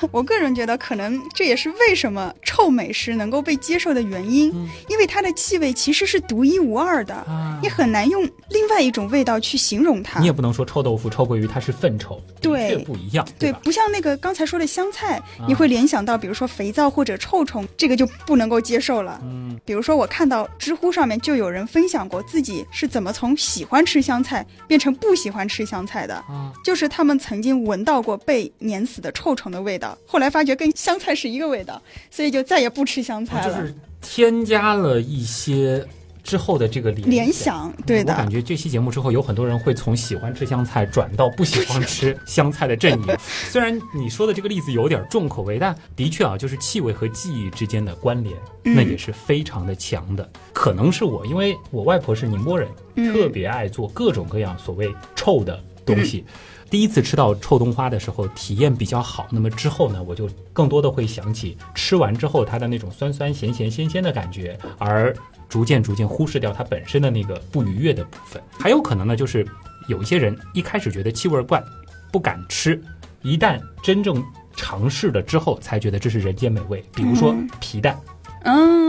[0.12, 4.52] 我个人觉得，可能这也是为什么臭美食能够被接受的原因，
[4.88, 7.26] 因为它的气味其实是独一无二的，
[7.62, 10.20] 你很难用另外一种味道去形容它。
[10.20, 19.18] 你也不能说臭豆腐、臭鳜鱼它是粪臭，对，不一样，对不像那个刚才说的香菜，你会联想到比如说肥皂或者臭虫，这个就不能够接受了。
[19.22, 22.22] 嗯，比如说我看到知乎上面就有人分享过。
[22.26, 26.24] 自己是怎么从喜欢吃香菜变成不喜欢吃香菜的？
[26.64, 33.60] 就是他们曾经闻到过被碾死的臭虫的味道，后来发觉跟香菜是一个味道，所以就再也不吃香菜了。
[33.60, 35.84] 就是添加了一些
[36.22, 38.12] 之后的这个联联想，对的。
[38.12, 43.16] 我感觉这期节目之后，有很多人会从喜欢吃香菜转到不喜欢吃香菜的阵营。
[43.48, 50.28] 虽然你说的这个例子有点重口味，但的确啊，就是气味和记忆之间的关联，那也是非常的强的。
[50.52, 52.68] 可能是我，因为我外婆是宁波人，
[53.12, 56.24] 特别爱做各种各样所谓臭的东西。
[56.68, 59.26] 第一次吃到臭冬瓜的时候，体验比较好。
[59.30, 65.14] 那么之后呢，我就更多的会想起吃完之后它的那种酸酸咸咸鲜鲜的感觉，而
[65.48, 68.42] 逐渐逐渐忽视掉它本身的那个不愉悦的部分。
[68.58, 69.46] 还有可能呢，就是
[69.88, 71.62] 有一些人一开始觉得气味怪，
[72.10, 72.82] 不敢吃，
[73.22, 74.22] 一旦真正
[74.56, 76.84] 尝试了之后，才觉得这是人间美味。
[76.94, 77.96] 比如说皮蛋。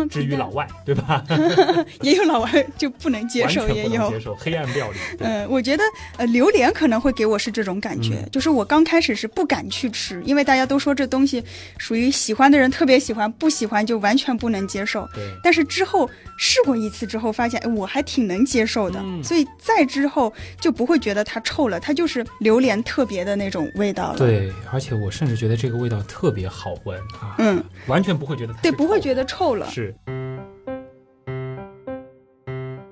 [0.10, 1.24] 至于老外，对吧？
[2.02, 4.98] 也有老外就不能接受，也有接受黑暗料理。
[5.20, 5.84] 嗯，我觉得
[6.18, 11.44] 呃，榴莲可能会给我是这种感觉，就是我刚开始是不敢去吃，因为大家都说这东西
[11.78, 15.08] 属于喜欢的人特别喜欢，不喜欢就完全不能接受。
[15.14, 15.24] 对。
[15.44, 24.18] 但是之后试过一次之后，发现哎，我还挺能接受的，所以再之后就不会觉得它臭了，它就是榴莲特别的那种味道了。
[24.18, 29.47] 对，而且我甚至觉得这个味道特别好闻啊，嗯，完全不会觉得对，不会觉得臭。
[29.70, 29.96] 是，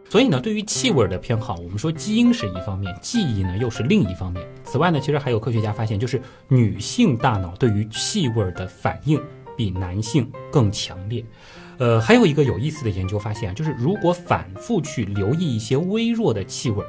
[0.09, 4.45] 所以呢，对于气味的偏好，我们说基因是一方面，记忆呢又是另一方面。
[4.63, 9.21] 此外呢，其实还有科学家发现，就是女性大脑对于气味的反应
[9.57, 11.23] 比男性更强烈。
[11.77, 16.81] 呃，还有一个有意思的研究发现，就是如果反复去留意一些微弱的气味，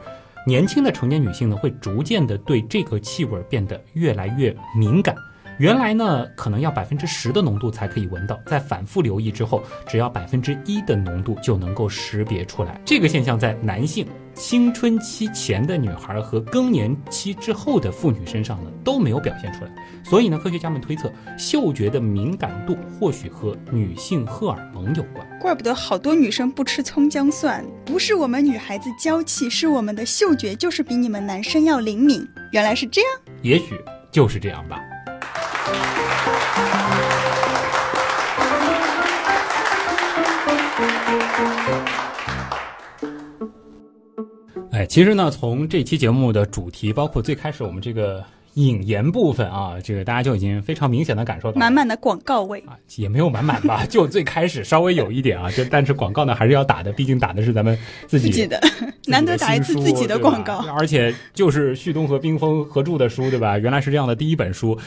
[0.46, 5.16] 年轻的成年女性呢，会逐渐的对这个气味变得越来越敏感。
[5.58, 12.78] 原来呢，可能要百分之十的浓度才可以闻到，在反复留意之后，只要百分之一的浓度就能够识别出来。
[12.84, 19.70] 这个现象在男性青春期前的女孩和更年期之后的妇女身上呢都没有表现出来。
[20.04, 25.26] 所以呢，科学家们推测，嗅觉的敏感度或许和女性荷尔蒙有关。
[25.40, 32.28] 怪不得好多女生不吃葱姜蒜，不是我们女孩子娇气，是我们的嗅觉就是比你们男生要灵敏。
[32.52, 33.80] 原来是这样，也许
[34.12, 34.78] 就是这样吧。
[44.72, 48.22] 哎，其实呢，从这期节目的主题，包括最开始我们这个
[48.54, 58.60] 引言部分啊，这个大家就已经非常明显的感受到满满的广告味啊，也没有满满吧， 就最开始稍微有一点啊，就但是广告呢还是要打的，毕竟打的是咱们自己的，
[59.08, 63.56] 难得打一次自己的广告，而且就是旭东和冰峰合著的书，对吧？
[63.58, 64.78] 原来是这样的第一本书。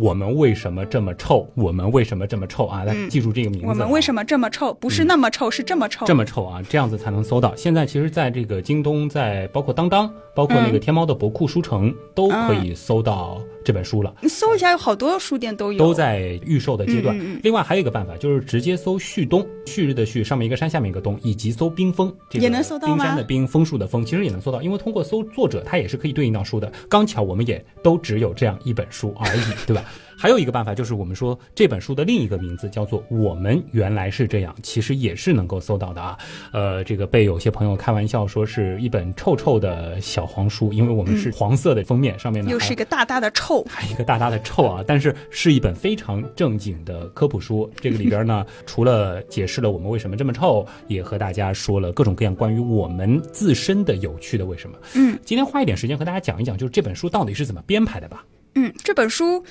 [0.00, 1.44] 我们为什么这么臭？
[1.56, 2.84] 我们为什么这么臭啊？
[2.84, 3.66] 大家记住这个名字。
[3.66, 4.72] 我们为什么这么臭？
[4.74, 6.06] 不是那么臭，是这么臭。
[6.06, 6.62] 这么臭啊！
[6.68, 7.52] 这样子才能搜到。
[7.56, 14.14] 现在其实，在这个京东，在包括当当，包括那个天猫的博库书城，都可以搜到这本书了。
[14.22, 17.14] 你搜一下，有好多书店都有，都在预售的阶段。
[17.42, 26.72] 另外还有一个办法，就是直接搜旭东，旭日的旭，上面一个山，下面一个东，以及搜冰封，也能搜到冰山的冰，枫树的枫，其实也能搜到，因为通过搜作者，它也是可以对应到书的。
[26.88, 29.84] 刚巧我们也都只有这样一本书而已，对吧？
[30.18, 36.18] 还有一个办法就是我们说这本书的另一个名字叫做《我们原来是这样》，其实也是能够搜到的啊。
[36.52, 44.82] 呃，这个被有些朋友开玩笑说是一本臭臭的小黄书，因为我们是黄色的封面，上面呢又是一个大大的臭，还 一个大大的臭啊。
[44.84, 47.70] 但是是一本非常正经的科普书。
[47.80, 54.76] 这个里边呢， 除了解释了我们为什么这么臭，也和大家说了各种各样关于我们自身的有趣的为什么。
[54.94, 58.24] 嗯，今天花一点时间和大家讲一讲，就是这本书到底是怎么编排的吧。
[58.54, 59.44] 嗯，这本书，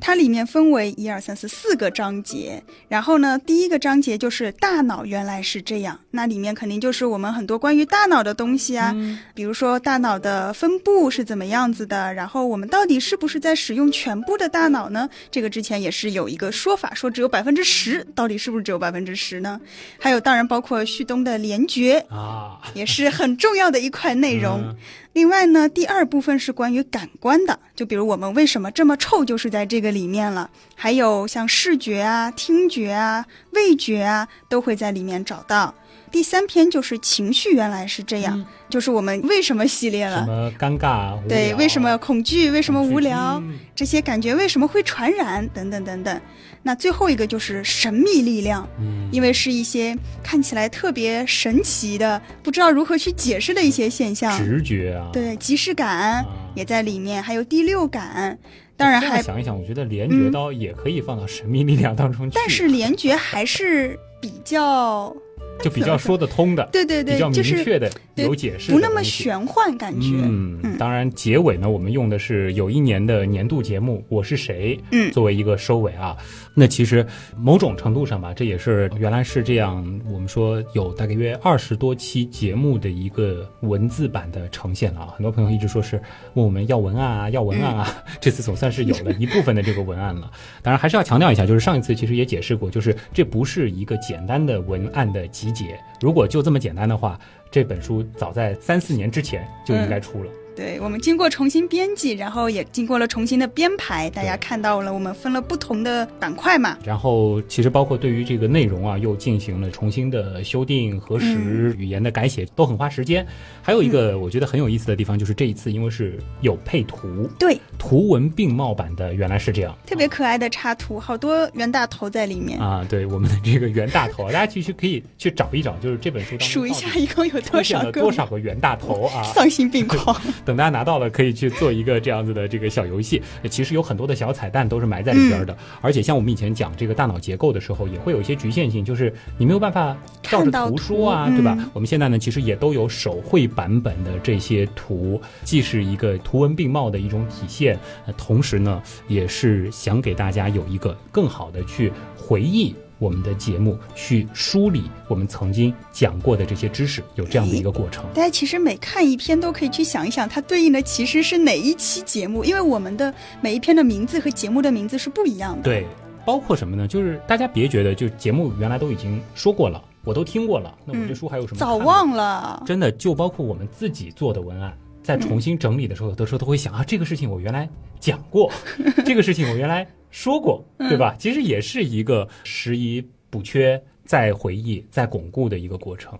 [0.00, 2.62] 它里面分为一二三四四个章节。
[2.88, 8.94] 然后呢，第一个章节就是大脑原来是这样，那里面肯定就是我们很多关于大脑的东西啊，
[9.34, 15.08] 比如说大脑的分布是怎么样子的，然后我们到底是不是在使用全部的大脑呢？
[15.30, 19.58] 这个之前也是有一个说法，说只有百分之十，到底是不是只有百分之十呢？
[19.98, 24.76] 还有，当然包括旭东的联觉啊，也是很重要的一块内容。
[25.12, 30.50] 另外呢，第二部分是关于感官的，就比如我们为什么这么臭，就是在这个里面了。
[30.74, 35.74] 还有像视觉啊、听觉啊、味觉啊，都会在里面找到。
[36.10, 40.24] 第三篇就是情绪，原来是这样，就是我们为什么系列了？
[40.24, 41.18] 什么尴尬？
[41.26, 42.50] 对，为什么恐惧？
[42.50, 43.42] 为什么无聊？
[43.74, 45.46] 这些感觉为什么会传染？
[45.48, 46.20] 等等等等。
[46.62, 48.68] 那最后一个就是神秘力量，
[49.10, 54.36] 因为是一些看起来特别神奇的、不知道如何去解释的一些现象。
[54.38, 58.38] 直觉啊，对，即视感也在里面，还有第六感。
[58.76, 62.34] 当然还想一想，我觉得联觉刀也可以放到神秘力量当中去。
[62.34, 65.14] 但是联觉还是比较。
[65.60, 69.02] 就比较说得通的， 对对对比较，明确的对有解释，不那么。
[69.02, 70.10] 玄幻感觉。
[70.22, 76.16] 嗯，当然，结尾呢，我们用的是有一年的年度节目《我是谁》，嗯作为一个收尾啊。
[76.54, 77.04] 那其实
[77.36, 85.08] 某种程度上吧，这也是原来是这样，我们说有大概约二十多期节目的一个文字版的呈现了啊。
[85.16, 86.00] 很多朋友一直说是
[86.34, 90.30] 问我们要文案啊，要文案啊，这次总算是有了一部分的这个文案了。
[90.62, 95.76] 当然，还是要强调一下，就是上一次其实也解释过，就是这不是一个简单的文案的集结。
[96.00, 97.18] 如果就这么简单的话，
[97.50, 100.30] 这本书早在三四年之前就应该出了。
[100.54, 106.78] 对我们经过重新编辑，然后也经过了重新的编排，大家看到了我们分了不同的板块嘛。
[106.84, 113.26] 然后，其实包括对于这个内容啊，又进行了重新的修订、核实、语言的改写，都很花时间。
[113.62, 119.76] 还有一个我觉得很有意思的地方，就是这一次因为是有配图，对，图文并茂版的，原来是这样。
[119.86, 122.58] 特别可爱的插图，好多袁大头在里面。
[122.60, 128.00] 啊，对我们的这个袁大头，大家其实可以去找一找，就是这本书当中数一下一共有多少个？
[128.00, 129.22] 多少个袁大头啊？
[129.34, 130.20] 丧心病 狂。
[130.44, 133.22] 等大家拿到了，可以去做一个这样子的这个小游戏。
[133.48, 141.56] 其实有很多的小彩蛋都是埋在里边的，而且像我们以前讲这个大脑结构的时候，也会有一些局限性，就是你没有办法照着图说啊，图对吧？
[141.58, 152.74] 嗯我们现在呢，其实也都有手绘版本的这些图，既是一个图文并茂的一种体现，呃同时呢，也是想给大家有一个更好的去回忆。
[153.02, 158.04] 我们的节目去梳理我们曾经讲过的这些知识，有这样的一个过程。
[158.14, 165.62] 大家其实每看一篇都可以去想一想，它对应的其实是哪一期节目，因为我们的每一篇的名字和节目的名字是不一样的。
[165.62, 165.84] 对，
[166.24, 166.86] 包括什么呢？
[166.86, 172.08] 就是大家别觉得，就节目原来都已经说过了，我都听过了，那我这书还有什么、嗯早忘？
[172.10, 172.62] 了。
[172.64, 174.72] 真的，就包括我们自己做的文案，
[175.02, 178.48] 在重新整理的时候，有的时候都会想啊，这个事情我原来讲过，
[179.04, 181.16] 这个事情我原来说过，对吧？
[181.18, 186.16] 其实也是一个拾遗补缺、再回忆、再巩固的一个过程。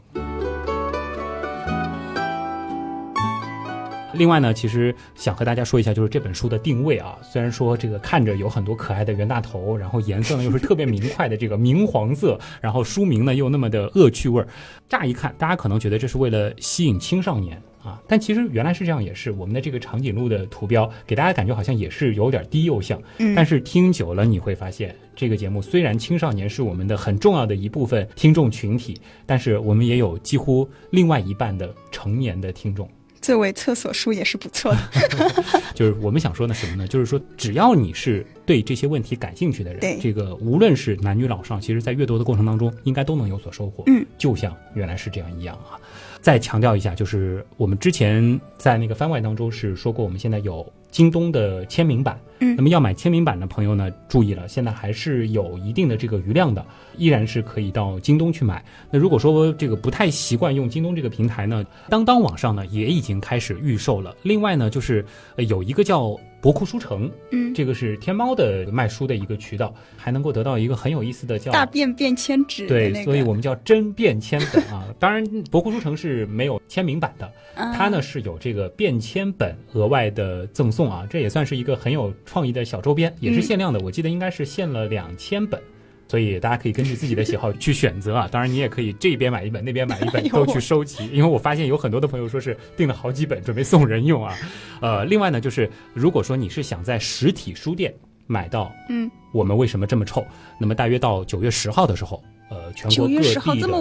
[4.14, 7.18] 另外呢，其实想和大家说一下，就是这本书的定位啊。
[7.22, 14.49] 虽然说这个看着有很多可爱的袁大头，然后颜色呢又是特别明快的这个 明黄色，然后书名呢又那么的恶趣味儿，
[14.88, 32.89] 乍一看大家可能觉得这是为了吸引青少年啊，但其实原来是这样，也是我们的这个长颈鹿的图标给大家感觉好像也是有点低幼向，嗯但是听久了你会发现，这个节目虽然青少年是我们的很重要的一部分听众群体，但是我们也有几乎另外一半的成年的听众。
[33.20, 34.78] 作为厕所书也是不错的。
[35.74, 36.89] 就是我们想说的什么呢？
[36.89, 43.85] 就是说，只要你是对这些问题感兴趣的人，这个无论是男女老少，其实在阅读的过程当中，应该都能有所收获。
[43.87, 45.78] 嗯，就像原来是这样一样啊。
[46.22, 52.16] 再强调一下，就是我们之前在那个番外当中是说过，我们现在有京东的签名版。
[52.45, 56.66] 嗯那么要买签名版的朋友呢，注意了，现在还是有一定的这个余量的，
[56.99, 58.64] 依然是可以到京东去买。
[58.90, 64.12] 那如果说这个不太习惯用京东这个平台呢，当当网上呢也已经开始预售了。
[64.24, 65.05] 另外呢，就是
[65.36, 74.84] 呃有一个叫博库书城，嗯，这个是天猫的卖书的一个渠道，还能够得到一个很有意思的叫大便便签纸对，那个，所以我们叫真便签本啊。
[74.99, 85.61] 当然，博库书城是没有签名版的，啊它呢是有这个便签本额外的赠送啊，这也算是一个很有创意的小周边，也是限量的，我记得应该是限了两千本。
[86.09, 94.37] 所以大家可以根据自己的喜好去选择啊，当然你也可以这边买一本，那边买一本 都去收集，因为我发现有很多的朋友说是订了好几本准备送人用啊。
[94.83, 97.95] 呃，另外呢，就是如果说你是想在实体书店
[98.26, 100.22] 买到嗯，我们为什么这么臭？
[100.59, 103.78] 那么大约到九月十号的时候，呃，全国九月各地十号这么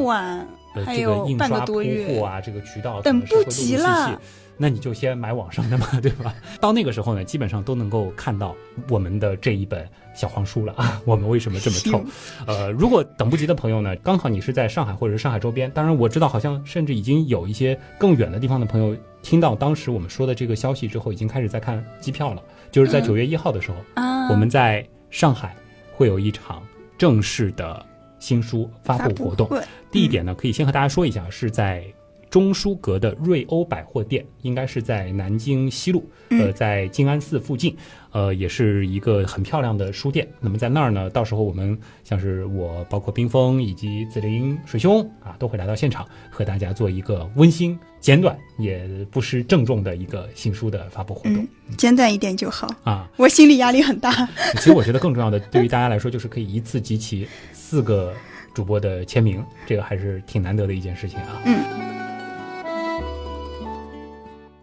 [0.74, 4.18] 的这个还有半印刷铺个多月货啊，这个渠道等不及了续
[4.62, 6.36] 那你就先买网上的嘛， 对吧？
[6.60, 8.56] 到那个时候呢，基本上都能够看到
[8.90, 11.02] 我们的这一本小黄书了啊。
[11.04, 12.04] 我们为什么这么臭？
[12.46, 22.44] 呃，如果等不及的朋友呢，刚好你是在上海或者是上海周边，当然我知道好像甚至已经有一些更远的地方的朋友听到当时我们说的这个消息之后，已经开始在看机票了。
[22.72, 25.56] 就是在嗯九月一号的时候，啊，我们在上海
[25.92, 26.62] 会有一场
[27.00, 27.84] 正式的
[28.20, 29.48] 新书发发布活动。
[29.48, 29.60] 会
[29.92, 31.84] 地点呢，可以先和大家说一下，是在
[32.32, 37.76] 中书阁的瑞欧百货店，应该是在南京西路，呃，嗯在静安寺附近，
[38.12, 40.26] 呃，也是一个很漂亮的书店。
[40.40, 51.34] 那么在那儿呢，到时候我们像是我，包括冰峰以及紫菱、水兄啊，都会来到现场，和大家做一个温馨、简短也不失郑重的一个新书的发布活动、
[51.68, 52.74] 嗯，简短一点就好。
[52.86, 53.12] 啊。
[53.18, 54.10] 我心理压力很大。
[54.54, 58.14] 其实我觉得更重要的，对于大家来说，就是可以一次集齐四个
[58.54, 61.42] 主播的签名，这个还是挺难得的一件事情啊。
[61.44, 61.60] 嗯。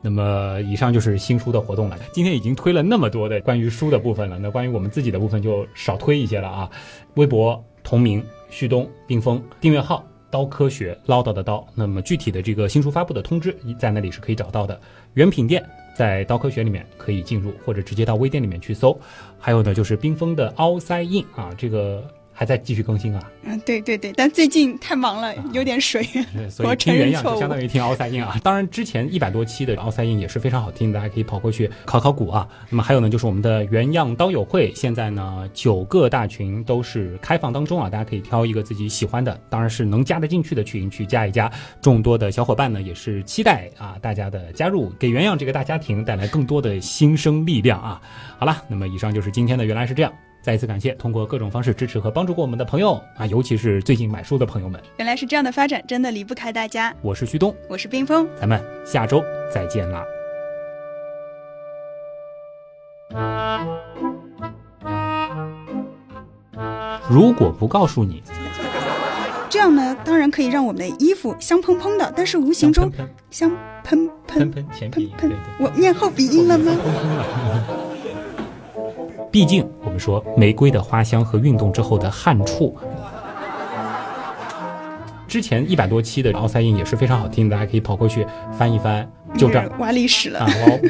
[0.00, 1.98] 那么，以上就是新书的活动了。
[2.12, 6.70] 今天已经推了那么多的关于书的部分了，那关于我们自己的部分就少推一些了啊。
[7.14, 11.66] 微博同名旭东冰封订阅号刀科学唠叨的刀。
[11.74, 14.80] 那么具体的这个新书发布的通知，在那里是可以找到的。
[15.14, 15.64] 原品店
[15.96, 18.98] 在刀科学里面可以进入，或者直接到微店里面去搜。
[19.38, 22.04] 还有呢，就是冰封的凹腮印啊，这个。
[22.38, 23.30] 还在继续更新啊？
[23.42, 26.06] 嗯，对对对，但最近太忙了，有点水
[26.48, 28.38] 所以听原样就相当于听奥赛印啊。
[28.44, 32.46] 当然，之前一百多期的奥赛印也是非常好听，大家可以跑过去考考古啊。
[32.70, 41.50] 那么还有呢，就是我们的原样刀友会，现在呢九个大群都是开放当中啊，大家可以挑一个自己喜欢的，当然是能加得进去的群去加一加。
[41.82, 48.00] 众多的小伙伴呢也是期待啊大家的加入，给原样这个大家庭带来更多的新生力量啊。
[48.38, 50.12] 好了，那么以上就是今天的原来是这样。
[50.48, 54.82] 再一次感谢通过各种方式支持和帮助过我们的朋友啊，尤其是最近买书的朋友们。
[54.96, 56.90] 原来是这样的发展，真的离不开大家。
[57.02, 59.22] 我是旭东，我是冰峰，咱们下周
[59.52, 60.02] 再见啦。
[67.10, 68.22] 如果不告诉你，
[69.50, 72.90] 这样呢，当然可以让我们的衣服香喷喷的，但是无形中
[73.30, 73.50] 香
[73.84, 75.30] 喷喷喷喷喷喷，
[75.60, 76.74] 我念后鼻音了吗？
[79.30, 82.76] 毕竟，我们说玫瑰的花香和运动之后的汗触。
[85.26, 88.24] 之前一百多期的奥赛印也是非常好听的，大家可以跑过去
[88.56, 89.10] 翻一翻。
[89.36, 90.46] 就这样挖历史了啊，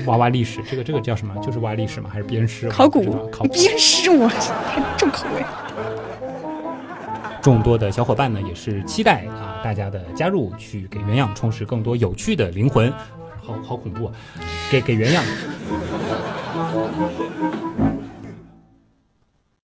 [0.06, 1.34] 挖挖挖历史，这个这个叫什么？
[1.38, 2.08] 就是挖历史吗？
[2.12, 2.68] 还是鞭尸？
[2.68, 3.02] 考古？
[3.32, 3.48] 考 古？
[3.48, 5.42] 鞭尸我太重口味。
[7.42, 12.92] 众多的小伙伴呢，也是期待啊大家的加入，去给原样充实更多有趣的灵魂。
[13.42, 14.12] 好好恐怖啊！
[14.70, 15.24] 给给原样。